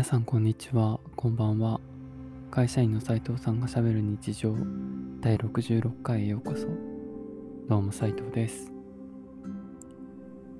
[0.00, 1.78] 皆さんこんにちは、こんばんは。
[2.50, 4.56] 会社員の斉藤さんがしゃべる日常
[5.20, 6.68] 第66回へようこそ。
[7.68, 8.72] どうも斉藤です。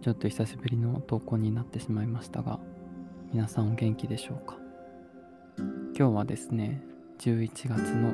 [0.03, 2.61] ちょっと久しぶりの投稿になってしまいましたが、
[3.33, 4.59] 皆さんお元気でしょうか？
[5.97, 6.83] 今日はですね、
[7.21, 8.13] 11月の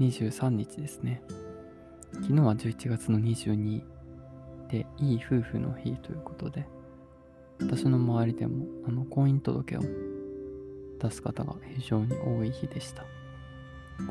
[0.00, 1.22] 23日ですね。
[2.22, 3.82] 昨日は11月の22
[4.70, 6.66] で、いい夫婦の日ということで、
[7.60, 9.82] 私の周りでもあの婚姻届を
[11.00, 13.04] 出す方が非常に多い日でした。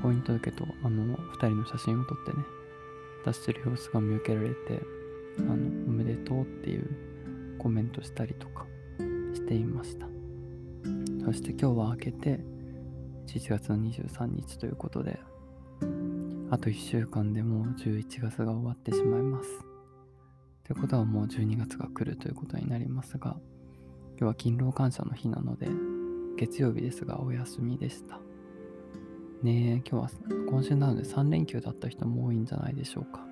[0.01, 2.43] 婚姻届とあの2人の写真を撮ってね、
[3.25, 4.81] 出してる様子が見受けられて、
[5.39, 5.57] あのお
[5.91, 8.65] めでとうっていうコメントしたりとか
[9.33, 10.07] していました。
[11.25, 12.39] そして今日は明けて
[13.27, 15.19] 11月の23日ということで、
[16.51, 19.49] あと1週間でもう11月が終わってしまいます。
[20.63, 23.37] ということはもう12月が来るということになりますが、
[24.11, 25.67] 今日は勤労感謝の日なので、
[26.37, 28.19] 月曜日ですがお休みでした。
[29.41, 30.09] ねえ、今日は
[30.49, 33.25] 今週なので3連休だった人も多いんじゃないでしょうか。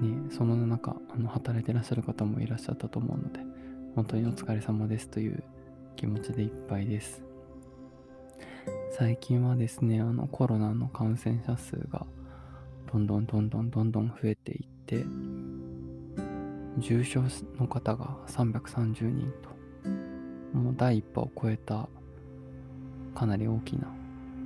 [0.00, 3.40] ねえ、その中、あの働いてらっしゃる方もいらっしゃったと思うので、
[3.94, 5.42] 本当にお疲れ様ですという
[5.96, 7.22] 気持ちでいっぱいです。
[8.92, 12.06] 最近はですね、あのコロナの感染者数が
[12.92, 15.04] どんどんどんどんどんどん増えていって、
[16.78, 17.22] 重症
[17.58, 19.50] の方が330人と、
[20.52, 21.88] もう第一波を超えた
[23.14, 23.88] かなり大きな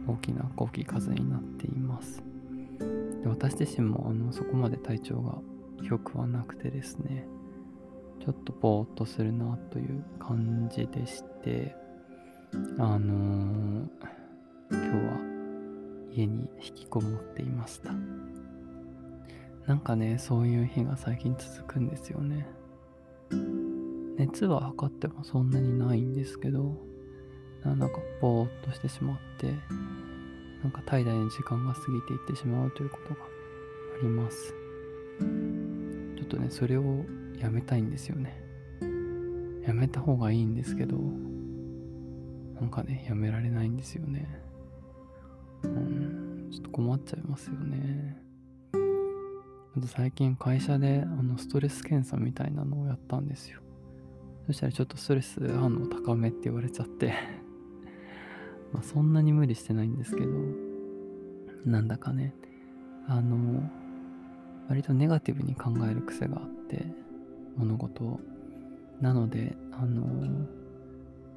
[0.06, 2.22] 大きな大きい数になっています。
[3.22, 5.38] で私自身もあのそこまで体調が
[5.82, 7.26] 良くはなくてですね、
[8.20, 11.74] ちょっとぼーっとするなという感じでして、
[12.78, 13.88] あのー
[14.72, 15.18] 今日は
[16.14, 17.92] 家に引きこもっていました。
[19.66, 22.46] なんかね、そういう日が最近続くんですよね。
[24.16, 26.76] 熱は測ってもそんなにないんですけど、
[27.64, 29.54] なんだかぼーっとしてしまって、
[30.62, 34.54] なんか怠惰に時間が過ぎていってしまうということがあります。
[36.16, 37.04] ちょっとね、それを
[37.38, 38.40] やめたいんですよね。
[39.66, 40.96] やめた方がいいんですけど、
[42.60, 44.40] なんかね、やめられないんですよね。
[45.64, 48.20] うん、ちょっと困っちゃいますよね。
[49.74, 53.61] あと最近会社であのストレス検査みたいなのをやったんですよ。
[54.46, 57.14] そしたらちょっとストレス反応高めって言われちゃって。
[58.72, 60.30] まあそんなに無理してないんですけど、
[61.64, 62.34] なんだかね、
[63.06, 63.70] あの、
[64.68, 66.86] 割とネガティブに考える癖があって、
[67.56, 68.20] 物事を。
[69.00, 70.46] なので、あの、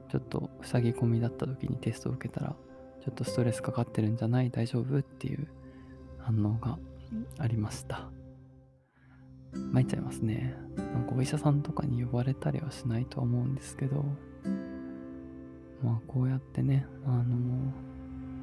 [0.09, 2.55] ちょっと塞ぎ込みだった時にテストを受けたら、
[3.03, 4.49] ちょっとストレスかかってるんじゃない？
[4.51, 4.97] 大丈夫？
[4.99, 5.47] っていう
[6.19, 6.77] 反応が
[7.37, 8.09] ありました。
[9.71, 10.55] 参っちゃいますね。
[10.77, 14.05] なんかお医者さんとかに呼ばれたりはしないとは思うんですけど、
[15.83, 17.25] まあこうやってね、あの、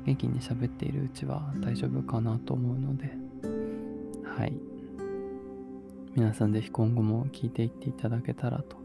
[0.04, 3.12] 元気に喋っているうちは大丈夫かなと思うので、
[4.24, 4.58] はい。
[6.14, 8.76] 皆さんぜひ今後も聞いていっていただけたらと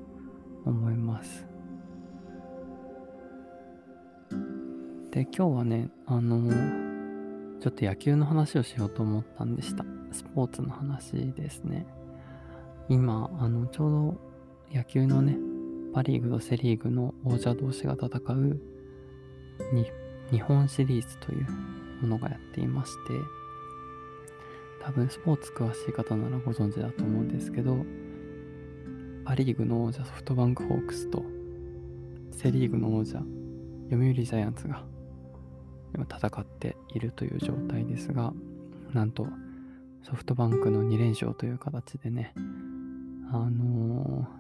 [0.66, 1.45] 思います。
[5.11, 6.51] で、今日はね、あの、
[7.59, 9.83] ちょっと野球の話をしようと思ったんでした。
[10.11, 11.85] スポーツの話ですね。
[12.89, 13.91] 今、あの、ちょう
[14.71, 15.37] ど野球のね、
[15.93, 18.59] パ・リーグとセ・リーグの王者同士が戦う
[20.31, 21.47] 日本シリーズという
[22.01, 23.13] ものがやっていまして、
[24.83, 27.78] 多分スポーツ詳しい方ならご存知だと思うんですけど、
[29.25, 31.25] パ・リーグの王者ソフトバンクホークスと、
[32.31, 33.22] セ・リーグの王者
[33.90, 34.83] 読売ジャイアンツが
[35.93, 38.33] 今戦っているという状態ですが、
[38.93, 39.28] なんと
[40.03, 42.33] ソフトバンクの2連勝という形でね、
[43.32, 44.38] あのー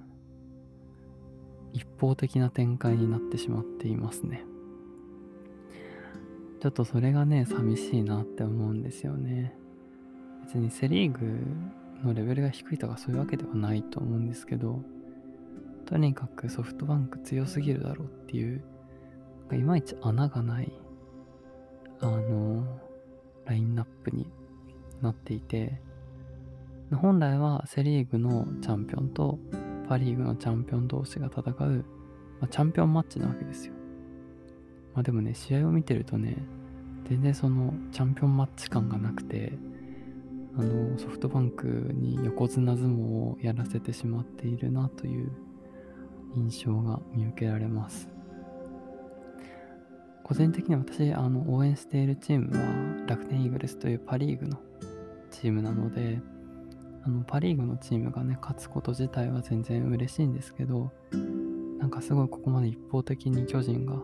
[1.73, 4.43] 一方的な展開になってしまっていますね。
[6.59, 9.55] ちょっとそれがね、寂しいなって思うんですよね。
[10.43, 11.19] 別にセ・リーグ
[12.03, 14.81] のレベルが低いとかそういうわけではないと思うんですけど、
[15.85, 18.63] とにかくソフトバンク強すぎるだろうっていう、
[19.51, 20.71] いまいち穴がない、
[21.99, 22.79] あの、
[23.45, 24.27] ラインナップに
[25.01, 25.79] なっていて、
[26.95, 29.39] 本来はセ・リーグのチャンピオンと
[29.89, 31.85] パ・リーグのチャンピオン同士が戦う、
[32.39, 33.73] まあ、チャンピオンマッチなわけですよ。
[34.93, 36.37] まあでもね、試合を見てるとね、
[37.09, 39.53] 全然そのチャンピオンマッチ感がなくて、
[40.57, 45.31] あのソフトバンクに横綱相撲をやらせてしまっているなという
[46.35, 48.09] 印象が見受けられます。
[50.23, 54.57] 個人的に私あの応援しているチームは楽天イーグルスというパ・リーグの
[55.31, 56.19] チームなので
[57.07, 60.91] あのパ・リーグのチームがね勝つこと自体は全然嬉しいんですけど
[61.79, 63.95] なんかすごいここまで一方的に巨人が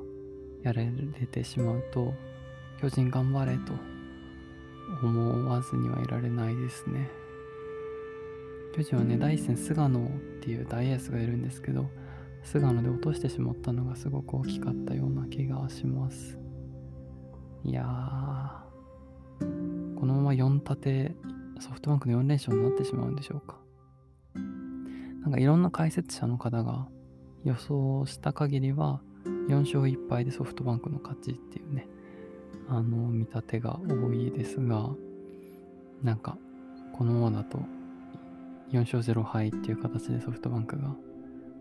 [0.61, 2.13] やられてしまうと
[2.79, 3.73] 巨人頑張れと
[5.05, 7.09] 思わずにはいられないですね。
[8.73, 10.09] 巨人はね第一戦菅野っ
[10.41, 11.89] ていう大エースがいるんですけど
[12.41, 16.39] 菅野で落としてしまったのがすごく大きかったような気がします。
[17.65, 21.15] いやーこのまま4立て
[21.63, 23.57] ソフトバンクの4連勝になってしまうんでしょうか。
[25.21, 26.89] なんかいろんな解説者の方が
[27.45, 29.01] 予想した限りは
[29.47, 31.87] 4勝1敗でソフトバンクの勝ちっていうね、
[32.67, 34.89] あの見立てが多いですが、
[36.01, 36.37] なんか
[36.97, 37.59] このままだと
[38.71, 40.93] 4勝0敗っていう形でソフトバンクが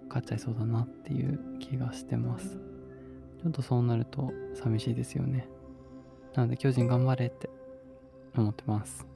[0.09, 2.59] 勝っちゃいそうだなっていう気がしてます。
[3.41, 5.49] ちょっとそうなると寂しいですよね。
[6.35, 7.49] なので巨人頑張れって
[8.37, 9.12] 思ってます。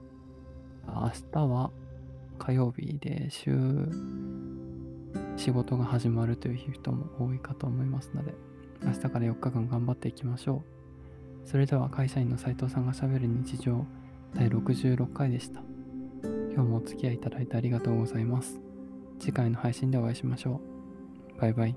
[0.87, 1.71] 明日は
[2.39, 3.57] 火曜日で週
[5.37, 8.35] 仕事が始まるという人も多いかと思いますので
[8.85, 10.63] 明日から4日間頑張っていきましょ
[11.45, 11.49] う。
[11.49, 13.87] それでは会社員の斉藤さんがしゃべる日常
[14.35, 15.61] 第66回でした。
[16.53, 18.61] 今日もお付き合いいただいてありがとうございます。
[19.19, 20.61] 次回の配信でお会いしましょ
[21.37, 21.41] う。
[21.41, 21.77] バイバイ。